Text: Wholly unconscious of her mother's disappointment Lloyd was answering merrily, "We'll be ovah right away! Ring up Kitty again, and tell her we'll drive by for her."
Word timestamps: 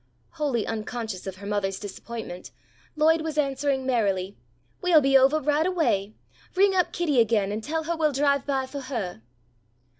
Wholly 0.31 0.65
unconscious 0.65 1.27
of 1.27 1.35
her 1.35 1.45
mother's 1.45 1.77
disappointment 1.79 2.49
Lloyd 2.95 3.21
was 3.21 3.37
answering 3.37 3.85
merrily, 3.85 4.35
"We'll 4.81 4.99
be 4.99 5.15
ovah 5.15 5.39
right 5.41 5.67
away! 5.67 6.15
Ring 6.55 6.73
up 6.73 6.91
Kitty 6.91 7.19
again, 7.19 7.51
and 7.51 7.63
tell 7.63 7.83
her 7.83 7.95
we'll 7.95 8.11
drive 8.11 8.43
by 8.47 8.65
for 8.65 8.79
her." 8.81 9.21